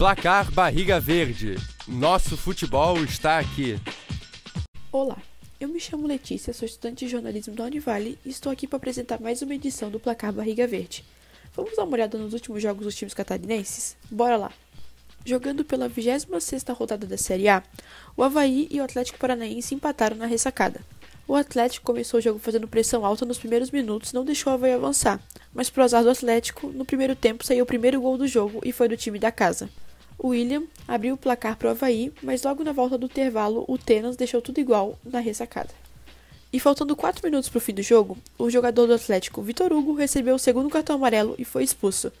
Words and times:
Placar 0.00 0.50
Barriga 0.50 0.98
Verde. 0.98 1.56
Nosso 1.86 2.34
futebol 2.34 3.04
está 3.04 3.38
aqui. 3.38 3.78
Olá, 4.90 5.18
eu 5.60 5.68
me 5.68 5.78
chamo 5.78 6.06
Letícia, 6.06 6.54
sou 6.54 6.64
estudante 6.64 7.04
de 7.04 7.10
jornalismo 7.10 7.54
da 7.54 7.64
Univale 7.64 8.18
e 8.24 8.30
estou 8.30 8.50
aqui 8.50 8.66
para 8.66 8.78
apresentar 8.78 9.20
mais 9.20 9.42
uma 9.42 9.54
edição 9.54 9.90
do 9.90 10.00
Placar 10.00 10.32
Barriga 10.32 10.66
Verde. 10.66 11.04
Vamos 11.54 11.76
dar 11.76 11.84
uma 11.84 11.92
olhada 11.92 12.16
nos 12.16 12.32
últimos 12.32 12.62
jogos 12.62 12.84
dos 12.84 12.94
times 12.94 13.12
catarinenses? 13.12 13.94
Bora 14.10 14.38
lá! 14.38 14.50
Jogando 15.22 15.66
pela 15.66 15.86
26ª 15.90 16.74
rodada 16.74 17.06
da 17.06 17.18
Série 17.18 17.50
A, 17.50 17.62
o 18.16 18.22
Havaí 18.22 18.68
e 18.70 18.80
o 18.80 18.84
Atlético 18.84 19.18
Paranaense 19.18 19.74
empataram 19.74 20.16
na 20.16 20.24
ressacada. 20.24 20.80
O 21.28 21.34
Atlético 21.34 21.84
começou 21.84 22.20
o 22.20 22.22
jogo 22.22 22.38
fazendo 22.38 22.66
pressão 22.66 23.04
alta 23.04 23.26
nos 23.26 23.38
primeiros 23.38 23.70
minutos 23.70 24.14
não 24.14 24.24
deixou 24.24 24.50
o 24.50 24.54
Havaí 24.54 24.72
avançar, 24.72 25.20
mas 25.52 25.68
pro 25.68 25.82
azar 25.84 26.02
do 26.02 26.08
Atlético, 26.08 26.68
no 26.68 26.86
primeiro 26.86 27.14
tempo 27.14 27.44
saiu 27.44 27.64
o 27.64 27.66
primeiro 27.66 28.00
gol 28.00 28.16
do 28.16 28.26
jogo 28.26 28.62
e 28.64 28.72
foi 28.72 28.88
do 28.88 28.96
time 28.96 29.18
da 29.18 29.30
casa. 29.30 29.68
O 30.22 30.28
William 30.28 30.64
abriu 30.86 31.14
o 31.14 31.16
placar 31.16 31.56
pro 31.56 31.70
Havaí, 31.70 32.12
mas 32.22 32.42
logo 32.42 32.62
na 32.62 32.72
volta 32.72 32.98
do 32.98 33.06
intervalo 33.06 33.64
o 33.66 33.78
Tenas 33.78 34.16
deixou 34.16 34.42
tudo 34.42 34.60
igual 34.60 34.98
na 35.02 35.18
ressacada. 35.18 35.70
E 36.52 36.60
faltando 36.60 36.94
4 36.94 37.24
minutos 37.24 37.48
para 37.48 37.56
o 37.56 37.60
fim 37.60 37.72
do 37.72 37.80
jogo, 37.80 38.18
o 38.38 38.50
jogador 38.50 38.86
do 38.86 38.92
Atlético, 38.92 39.40
Vitor 39.40 39.72
Hugo, 39.72 39.94
recebeu 39.94 40.34
o 40.34 40.38
segundo 40.38 40.68
cartão 40.68 40.96
amarelo 40.96 41.34
e 41.38 41.44
foi 41.44 41.64
expulso. 41.64 42.12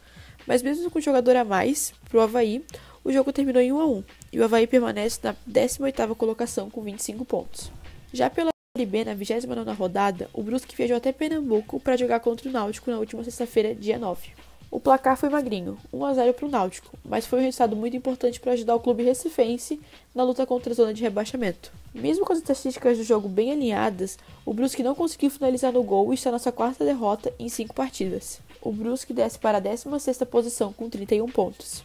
Mas 0.46 0.62
mesmo 0.62 0.90
com 0.90 0.98
o 0.98 1.02
jogador 1.02 1.36
a 1.36 1.44
mais 1.44 1.92
pro 2.08 2.22
Havaí, 2.22 2.64
o 3.04 3.12
jogo 3.12 3.34
terminou 3.34 3.60
em 3.60 3.70
1 3.70 3.78
a 3.78 3.86
1 3.86 4.04
e 4.32 4.40
o 4.40 4.44
Havaí 4.44 4.66
permanece 4.66 5.20
na 5.22 5.36
18ª 5.46 6.16
colocação 6.16 6.70
com 6.70 6.80
25 6.80 7.22
pontos. 7.26 7.70
Já 8.14 8.30
pela 8.30 8.50
Série 8.74 8.86
B, 8.86 9.04
na 9.04 9.14
29ª 9.14 9.76
rodada, 9.76 10.30
o 10.32 10.42
Brusque 10.42 10.74
viajou 10.74 10.96
até 10.96 11.12
Pernambuco 11.12 11.78
para 11.78 11.98
jogar 11.98 12.20
contra 12.20 12.48
o 12.48 12.52
Náutico 12.52 12.90
na 12.90 12.98
última 12.98 13.22
sexta-feira, 13.22 13.74
dia 13.74 13.98
9. 13.98 14.30
O 14.70 14.78
placar 14.78 15.16
foi 15.16 15.28
magrinho, 15.28 15.76
1 15.92 16.04
a 16.04 16.14
0 16.14 16.32
para 16.32 16.46
o 16.46 16.48
Náutico, 16.48 16.96
mas 17.04 17.26
foi 17.26 17.40
um 17.40 17.42
resultado 17.42 17.74
muito 17.74 17.96
importante 17.96 18.38
para 18.38 18.52
ajudar 18.52 18.76
o 18.76 18.80
clube 18.80 19.02
recifense 19.02 19.80
na 20.14 20.22
luta 20.22 20.46
contra 20.46 20.72
a 20.72 20.76
zona 20.76 20.94
de 20.94 21.02
rebaixamento. 21.02 21.72
Mesmo 21.92 22.24
com 22.24 22.32
as 22.32 22.38
estatísticas 22.38 22.96
do 22.96 23.02
jogo 23.02 23.28
bem 23.28 23.50
alinhadas, 23.50 24.16
o 24.46 24.54
Brusque 24.54 24.84
não 24.84 24.94
conseguiu 24.94 25.28
finalizar 25.28 25.72
no 25.72 25.82
gol 25.82 26.12
e 26.12 26.14
está 26.14 26.30
na 26.30 26.38
sua 26.38 26.52
quarta 26.52 26.84
derrota 26.84 27.34
em 27.36 27.48
cinco 27.48 27.74
partidas. 27.74 28.40
O 28.62 28.70
Brusque 28.70 29.12
desce 29.12 29.40
para 29.40 29.58
a 29.58 29.60
16ª 29.60 30.24
posição 30.26 30.72
com 30.72 30.88
31 30.88 31.26
pontos. 31.26 31.82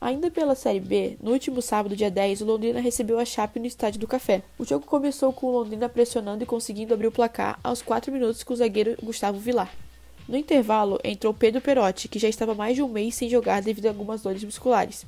Ainda 0.00 0.32
pela 0.32 0.56
Série 0.56 0.80
B, 0.80 1.16
no 1.22 1.30
último 1.30 1.62
sábado, 1.62 1.94
dia 1.94 2.10
10, 2.10 2.40
o 2.40 2.44
Londrina 2.44 2.80
recebeu 2.80 3.20
a 3.20 3.24
Chape 3.24 3.60
no 3.60 3.66
Estádio 3.66 4.00
do 4.00 4.08
Café. 4.08 4.42
O 4.58 4.64
jogo 4.64 4.84
começou 4.84 5.32
com 5.32 5.46
o 5.46 5.52
Londrina 5.52 5.88
pressionando 5.88 6.42
e 6.42 6.46
conseguindo 6.46 6.92
abrir 6.92 7.06
o 7.06 7.12
placar 7.12 7.58
aos 7.62 7.80
4 7.80 8.10
minutos 8.10 8.42
com 8.42 8.52
o 8.52 8.56
zagueiro 8.56 8.96
Gustavo 9.00 9.38
Vilar. 9.38 9.83
No 10.26 10.38
intervalo, 10.38 10.98
entrou 11.04 11.34
Pedro 11.34 11.60
Perotti, 11.60 12.08
que 12.08 12.18
já 12.18 12.28
estava 12.28 12.54
mais 12.54 12.74
de 12.74 12.82
um 12.82 12.88
mês 12.88 13.14
sem 13.14 13.28
jogar 13.28 13.60
devido 13.60 13.86
a 13.86 13.90
algumas 13.90 14.22
dores 14.22 14.42
musculares. 14.42 15.04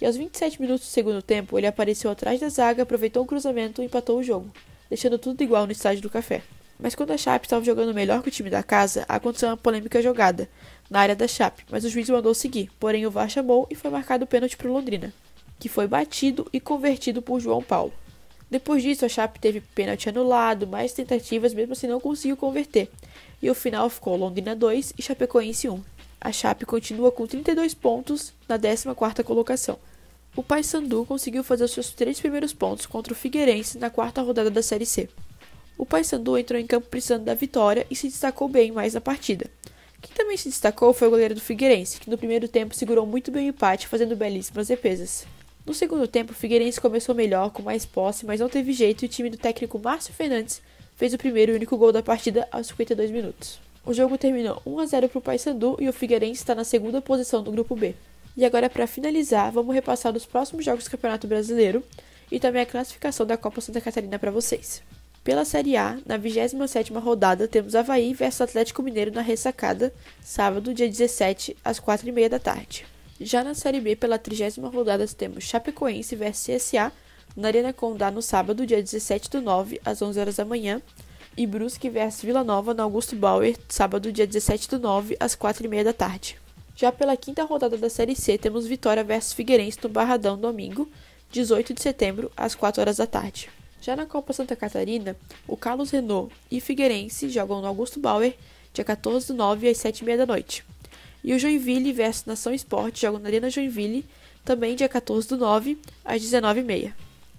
E 0.00 0.06
aos 0.06 0.16
27 0.16 0.60
minutos 0.60 0.86
do 0.86 0.90
segundo 0.90 1.20
tempo, 1.20 1.58
ele 1.58 1.66
apareceu 1.66 2.08
atrás 2.08 2.38
da 2.38 2.48
zaga, 2.48 2.84
aproveitou 2.84 3.24
o 3.24 3.26
cruzamento 3.26 3.82
e 3.82 3.86
empatou 3.86 4.18
o 4.18 4.22
jogo, 4.22 4.48
deixando 4.88 5.18
tudo 5.18 5.42
igual 5.42 5.66
no 5.66 5.72
estádio 5.72 6.02
do 6.02 6.08
Café. 6.08 6.42
Mas 6.78 6.94
quando 6.94 7.10
a 7.10 7.18
Chape 7.18 7.46
estava 7.46 7.64
jogando 7.64 7.92
melhor 7.92 8.22
que 8.22 8.28
o 8.28 8.32
time 8.32 8.48
da 8.48 8.62
casa, 8.62 9.04
aconteceu 9.08 9.48
uma 9.48 9.56
polêmica 9.56 10.00
jogada 10.00 10.48
na 10.88 11.00
área 11.00 11.16
da 11.16 11.26
Chape, 11.26 11.64
mas 11.68 11.84
o 11.84 11.90
juiz 11.90 12.08
mandou 12.08 12.32
seguir. 12.32 12.70
Porém, 12.78 13.04
o 13.06 13.10
VAR 13.10 13.28
chamou 13.28 13.66
e 13.70 13.74
foi 13.74 13.90
marcado 13.90 14.24
o 14.24 14.26
pênalti 14.26 14.56
para 14.56 14.68
o 14.68 14.72
Londrina, 14.72 15.12
que 15.58 15.68
foi 15.68 15.86
batido 15.86 16.48
e 16.52 16.60
convertido 16.60 17.20
por 17.20 17.40
João 17.40 17.62
Paulo. 17.62 17.92
Depois 18.50 18.82
disso, 18.82 19.04
a 19.04 19.08
Chape 19.08 19.38
teve 19.38 19.60
pênalti 19.60 20.08
anulado, 20.08 20.66
mais 20.66 20.92
tentativas, 20.92 21.54
mesmo 21.54 21.72
assim 21.72 21.86
não 21.86 22.00
conseguiu 22.00 22.36
converter. 22.36 22.90
E 23.40 23.48
o 23.48 23.54
final 23.54 23.88
ficou 23.88 24.16
Londrina 24.16 24.56
2 24.56 24.94
e 24.98 25.02
Chapecoense 25.02 25.68
1. 25.68 25.80
A 26.20 26.32
Chape 26.32 26.66
continua 26.66 27.12
com 27.12 27.26
32 27.26 27.74
pontos 27.74 28.32
na 28.48 28.58
14ª 28.58 29.22
colocação. 29.22 29.78
O 30.36 30.42
Paysandu 30.42 31.04
conseguiu 31.06 31.42
fazer 31.42 31.64
os 31.64 31.70
seus 31.70 31.90
três 31.90 32.20
primeiros 32.20 32.52
pontos 32.52 32.86
contra 32.86 33.12
o 33.12 33.16
Figueirense 33.16 33.78
na 33.78 33.88
quarta 33.88 34.20
rodada 34.20 34.50
da 34.50 34.62
Série 34.62 34.86
C. 34.86 35.08
O 35.78 35.86
Paysandu 35.86 36.36
entrou 36.36 36.60
em 36.60 36.66
campo 36.66 36.88
precisando 36.88 37.24
da 37.24 37.34
vitória 37.34 37.86
e 37.90 37.96
se 37.96 38.08
destacou 38.08 38.48
bem 38.48 38.70
mais 38.70 38.94
na 38.94 39.00
partida. 39.00 39.48
Quem 40.02 40.14
também 40.14 40.36
se 40.36 40.48
destacou 40.48 40.92
foi 40.92 41.08
o 41.08 41.10
goleiro 41.10 41.34
do 41.34 41.40
Figueirense, 41.40 42.00
que 42.00 42.10
no 42.10 42.18
primeiro 42.18 42.48
tempo 42.48 42.74
segurou 42.74 43.06
muito 43.06 43.30
bem 43.30 43.46
o 43.46 43.48
empate, 43.50 43.86
fazendo 43.86 44.16
belíssimas 44.16 44.68
defesas. 44.68 45.26
No 45.66 45.74
segundo 45.74 46.08
tempo, 46.08 46.32
o 46.32 46.34
Figueirense 46.34 46.80
começou 46.80 47.14
melhor, 47.14 47.50
com 47.50 47.62
mais 47.62 47.84
posse, 47.84 48.24
mas 48.24 48.40
não 48.40 48.48
teve 48.48 48.72
jeito 48.72 49.02
e 49.02 49.06
o 49.06 49.08
time 49.08 49.30
do 49.30 49.36
técnico 49.36 49.78
Márcio 49.78 50.12
Fernandes 50.12 50.62
fez 50.96 51.14
o 51.14 51.18
primeiro 51.18 51.52
e 51.52 51.54
único 51.56 51.76
gol 51.76 51.92
da 51.92 52.02
partida 52.02 52.48
aos 52.50 52.66
52 52.68 53.10
minutos. 53.10 53.60
O 53.84 53.94
jogo 53.94 54.18
terminou 54.18 54.60
1 54.66 54.78
a 54.78 54.86
0 54.86 55.08
para 55.08 55.18
o 55.18 55.22
Paysandu 55.22 55.76
e 55.80 55.88
o 55.88 55.92
Figueirense 55.92 56.42
está 56.42 56.54
na 56.54 56.64
segunda 56.64 57.00
posição 57.00 57.42
do 57.42 57.52
grupo 57.52 57.74
B. 57.74 57.94
E 58.36 58.44
agora, 58.44 58.70
para 58.70 58.86
finalizar, 58.86 59.50
vamos 59.50 59.74
repassar 59.74 60.14
os 60.14 60.26
próximos 60.26 60.64
jogos 60.64 60.84
do 60.84 60.90
Campeonato 60.90 61.26
Brasileiro 61.26 61.82
e 62.30 62.38
também 62.38 62.62
a 62.62 62.66
classificação 62.66 63.26
da 63.26 63.36
Copa 63.36 63.60
Santa 63.60 63.80
Catarina 63.80 64.18
para 64.18 64.30
vocês. 64.30 64.82
Pela 65.24 65.44
Série 65.44 65.76
A, 65.76 65.98
na 66.06 66.18
27ª 66.18 66.98
rodada, 67.00 67.46
temos 67.46 67.74
Havaí 67.74 68.14
versus 68.14 68.40
Atlético 68.40 68.82
Mineiro 68.82 69.12
na 69.12 69.20
ressacada, 69.20 69.92
sábado, 70.22 70.72
dia 70.72 70.88
17, 70.88 71.56
às 71.64 71.78
4h30 71.78 72.28
da 72.28 72.38
tarde. 72.38 72.86
Já 73.22 73.44
na 73.44 73.52
Série 73.52 73.82
B, 73.82 73.94
pela 73.94 74.18
30 74.18 74.66
rodada, 74.68 75.06
temos 75.08 75.44
Chapecoense 75.44 76.16
versus 76.16 76.56
CSA, 76.56 76.90
na 77.36 77.48
Arena 77.48 77.70
Condá 77.70 78.10
no 78.10 78.22
sábado, 78.22 78.64
dia 78.64 78.82
17 78.82 79.28
do 79.28 79.42
9, 79.42 79.78
às 79.84 80.00
11 80.00 80.18
horas 80.18 80.36
da 80.36 80.44
manhã, 80.46 80.80
e 81.36 81.46
Brusque 81.46 81.90
versus 81.90 82.22
Vila 82.22 82.42
Nova 82.42 82.72
no 82.72 82.82
Augusto 82.82 83.14
Bauer, 83.14 83.58
sábado, 83.68 84.10
dia 84.10 84.26
17 84.26 84.70
do 84.70 84.78
9, 84.78 85.18
às 85.20 85.36
4h30 85.36 85.84
da 85.84 85.92
tarde. 85.92 86.38
Já 86.74 86.90
pela 86.90 87.14
quinta 87.14 87.44
rodada 87.44 87.76
da 87.76 87.90
Série 87.90 88.16
C, 88.16 88.38
temos 88.38 88.66
Vitória 88.66 89.04
versus 89.04 89.34
Figueirense 89.34 89.78
no 89.82 89.90
Barradão, 89.90 90.38
domingo, 90.38 90.88
18 91.30 91.74
de 91.74 91.82
setembro, 91.82 92.32
às 92.34 92.54
4 92.54 92.80
horas 92.80 92.96
da 92.96 93.06
tarde. 93.06 93.50
Já 93.82 93.94
na 93.94 94.06
Copa 94.06 94.32
Santa 94.32 94.56
Catarina, 94.56 95.14
o 95.46 95.58
Carlos 95.58 95.90
Renault 95.90 96.32
e 96.50 96.58
Figueirense 96.58 97.28
jogam 97.28 97.60
no 97.60 97.66
Augusto 97.66 98.00
Bauer, 98.00 98.34
dia 98.72 98.82
14 98.82 99.26
do 99.26 99.34
9 99.34 99.68
às 99.68 99.76
7h30 99.76 100.16
da 100.16 100.26
noite. 100.26 100.64
E 101.22 101.34
o 101.34 101.38
Joinville 101.38 101.92
versus 101.92 102.24
Nação 102.24 102.52
Esporte 102.52 103.02
jogam 103.02 103.20
na 103.20 103.28
Arena 103.28 103.50
Joinville, 103.50 104.06
também 104.44 104.74
dia 104.74 104.88
14 104.88 105.28
do 105.28 105.36
9 105.36 105.78
às 106.04 106.22
19h30. 106.22 106.92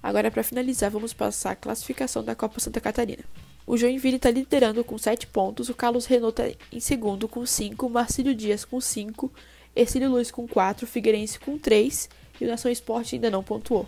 Agora, 0.03 0.31
para 0.31 0.43
finalizar, 0.43 0.89
vamos 0.89 1.13
passar 1.13 1.51
a 1.51 1.55
classificação 1.55 2.23
da 2.23 2.35
Copa 2.35 2.59
Santa 2.59 2.79
Catarina. 2.79 3.23
O 3.65 3.77
Joinville 3.77 4.17
está 4.17 4.31
liderando 4.31 4.83
com 4.83 4.97
7 4.97 5.27
pontos, 5.27 5.69
o 5.69 5.75
Carlos 5.75 6.05
Renault 6.05 6.41
está 6.41 6.65
em 6.71 6.79
segundo 6.79 7.27
com 7.27 7.45
5, 7.45 7.89
Marcílio 7.89 8.33
Dias 8.33 8.65
com 8.65 8.81
5, 8.81 9.31
Ercílio 9.75 10.09
Luiz 10.09 10.31
com 10.31 10.47
4, 10.47 10.85
Figueirense 10.87 11.39
com 11.39 11.57
3 11.57 12.09
e 12.39 12.45
o 12.45 12.47
Nação 12.47 12.71
Esporte 12.71 13.15
ainda 13.15 13.29
não 13.29 13.43
pontuou. 13.43 13.87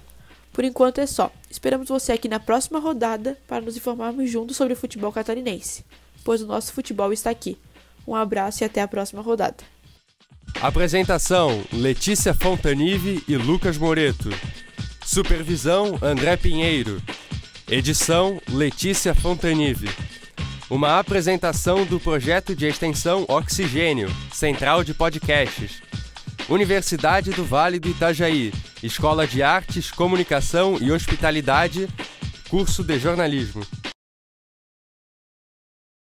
Por 0.53 0.63
enquanto 0.63 0.99
é 0.99 1.07
só. 1.07 1.31
Esperamos 1.49 1.89
você 1.89 2.11
aqui 2.11 2.29
na 2.29 2.39
próxima 2.39 2.79
rodada 2.79 3.37
para 3.47 3.65
nos 3.65 3.75
informarmos 3.75 4.29
juntos 4.29 4.55
sobre 4.55 4.73
o 4.73 4.77
futebol 4.77 5.11
catarinense, 5.11 5.83
pois 6.23 6.41
o 6.41 6.47
nosso 6.47 6.71
futebol 6.71 7.11
está 7.11 7.31
aqui. 7.31 7.57
Um 8.07 8.15
abraço 8.15 8.63
e 8.63 8.65
até 8.65 8.81
a 8.81 8.87
próxima 8.87 9.21
rodada. 9.21 9.63
Apresentação: 10.63 11.62
Letícia 11.74 12.34
Fontanive 12.34 13.22
e 13.28 13.35
Lucas 13.35 13.78
Moreto. 13.78 14.29
Supervisão: 15.06 16.00
André 16.01 16.38
Pinheiro. 16.38 17.03
Edição: 17.69 18.41
Letícia 18.50 19.13
Fontanive. 19.13 19.90
Uma 20.69 21.00
apresentação 21.00 21.84
do 21.84 22.00
projeto 22.00 22.56
de 22.56 22.66
extensão 22.66 23.25
Oxigênio, 23.28 24.09
Central 24.31 24.85
de 24.85 24.94
Podcasts. 24.94 25.81
Universidade 26.47 27.31
do 27.31 27.44
Vale 27.44 27.78
do 27.78 27.90
Itajaí, 27.90 28.53
Escola 28.81 29.28
de 29.28 29.44
Artes, 29.44 29.91
Comunicação 29.91 30.78
e 30.79 30.94
Hospitalidade, 30.94 31.90
curso 32.50 32.85
de 32.85 32.97
jornalismo. 32.97 33.68